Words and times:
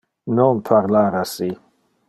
Non 0.37 0.61
parlar 0.69 1.11
assi. 1.21 1.51